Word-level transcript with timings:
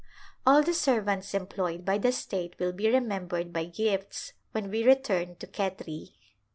All 0.47 0.63
the 0.63 0.73
servants 0.73 1.35
employed 1.35 1.85
by 1.85 1.99
the 1.99 2.11
state 2.11 2.57
will 2.57 2.71
be 2.73 2.89
remembered 2.91 3.53
by 3.53 3.65
gifts 3.65 4.33
when 4.51 4.71
we 4.71 4.83
return 4.83 5.35
to 5.35 5.45
Khetri. 5.45 6.13